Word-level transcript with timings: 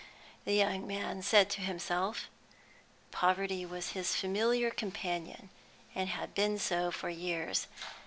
the 0.45 0.53
young 0.53 0.87
man 0.87 1.21
said 1.21 1.47
to 1.47 1.61
himself. 1.61 2.27
Poverty 3.11 3.67
was 3.67 3.89
his 3.91 4.15
familiar 4.15 4.71
companion, 4.71 5.51
and 5.93 6.09
had 6.09 6.33
been 6.33 6.57
so 6.57 6.89
for 6.89 7.09
years. 7.11 7.67